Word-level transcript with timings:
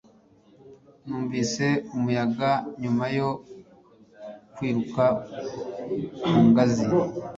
Numvise 1.07 1.65
umuyaga 1.95 2.51
nyuma 2.81 3.05
yo 3.17 3.29
kwiruka 4.53 5.05
ku 6.25 6.35
ngazi. 6.47 6.85